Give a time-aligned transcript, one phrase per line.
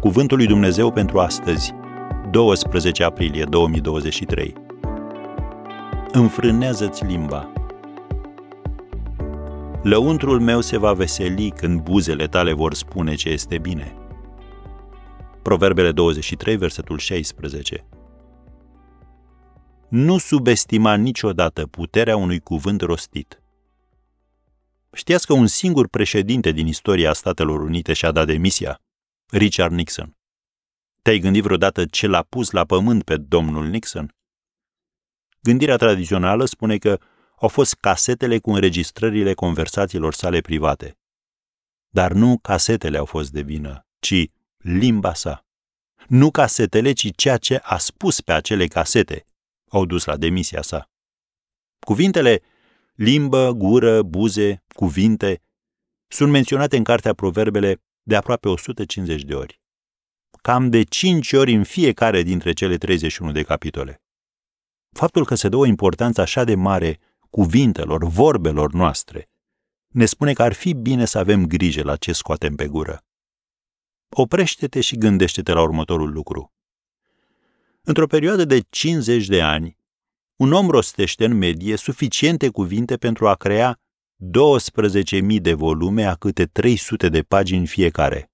[0.00, 1.74] Cuvântul lui Dumnezeu pentru astăzi,
[2.30, 4.54] 12 aprilie 2023.
[6.12, 7.52] Înfrânează-ți limba.
[9.82, 13.94] Lăuntrul meu se va veseli când buzele tale vor spune ce este bine.
[15.42, 17.86] Proverbele 23, versetul 16.
[19.88, 23.42] Nu subestima niciodată puterea unui cuvânt rostit.
[24.92, 28.80] Știați că un singur președinte din istoria Statelor Unite și-a dat demisia?
[29.30, 30.16] Richard Nixon.
[31.02, 34.14] Te-ai gândit vreodată ce l-a pus la pământ pe domnul Nixon?
[35.40, 37.00] Gândirea tradițională spune că
[37.38, 40.98] au fost casetele cu înregistrările conversațiilor sale private.
[41.88, 45.46] Dar nu casetele au fost de vină, ci limba sa.
[46.08, 49.24] Nu casetele, ci ceea ce a spus pe acele casete
[49.68, 50.90] au dus la demisia sa.
[51.78, 52.42] Cuvintele
[52.94, 55.42] limbă, gură, buze, cuvinte
[56.08, 59.60] sunt menționate în cartea Proverbele de aproape 150 de ori.
[60.42, 64.02] Cam de 5 ori în fiecare dintre cele 31 de capitole.
[64.92, 66.98] Faptul că se dă o importanță așa de mare
[67.30, 69.28] cuvintelor, vorbelor noastre,
[69.88, 73.04] ne spune că ar fi bine să avem grijă la ce scoatem pe gură.
[74.08, 76.52] Oprește-te și gândește-te la următorul lucru.
[77.82, 79.76] Într-o perioadă de 50 de ani,
[80.36, 83.80] un om rostește în medie suficiente cuvinte pentru a crea
[84.20, 88.30] 12.000 de volume a câte 300 de pagini fiecare.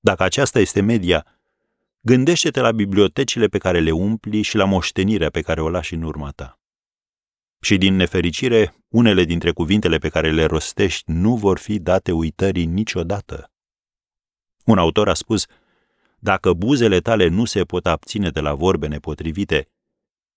[0.00, 1.26] Dacă aceasta este media,
[2.00, 6.02] gândește-te la bibliotecile pe care le umpli și la moștenirea pe care o lași în
[6.02, 6.60] urma ta.
[7.60, 12.66] Și din nefericire, unele dintre cuvintele pe care le rostești nu vor fi date uitării
[12.66, 13.52] niciodată.
[14.64, 15.46] Un autor a spus,
[16.18, 19.68] dacă buzele tale nu se pot abține de la vorbe nepotrivite,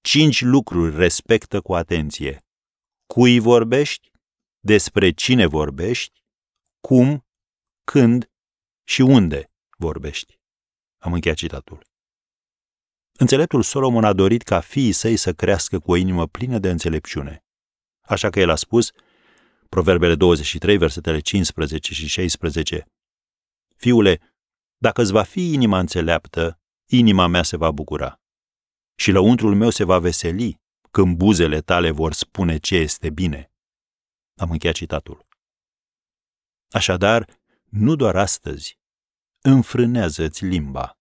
[0.00, 2.44] cinci lucruri respectă cu atenție.
[3.06, 4.09] Cui vorbești,
[4.60, 6.22] despre cine vorbești,
[6.80, 7.26] cum,
[7.84, 8.30] când
[8.84, 10.38] și unde vorbești.
[10.98, 11.86] Am încheiat citatul.
[13.18, 17.44] Înțeleptul Solomon a dorit ca fiii săi să crească cu o inimă plină de înțelepciune.
[18.00, 18.90] Așa că el a spus,
[19.68, 22.86] Proverbele 23, versetele 15 și 16,
[23.76, 24.20] Fiule,
[24.76, 28.20] dacă îți va fi inima înțeleaptă, inima mea se va bucura.
[28.94, 30.60] Și lăuntrul meu se va veseli
[30.90, 33.49] când buzele tale vor spune ce este bine.
[34.40, 35.26] Am încheiat citatul.
[36.70, 37.26] Așadar,
[37.64, 38.78] nu doar astăzi,
[39.40, 40.98] înfrânează-ți limba.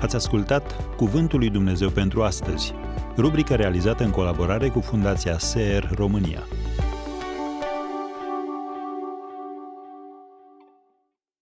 [0.00, 2.72] Ați ascultat Cuvântul lui Dumnezeu pentru astăzi,
[3.16, 6.46] rubrica realizată în colaborare cu Fundația SER România.